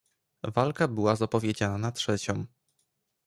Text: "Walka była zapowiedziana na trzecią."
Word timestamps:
"Walka 0.53 0.87
była 0.87 1.15
zapowiedziana 1.15 1.77
na 1.77 1.91
trzecią." 1.91 2.45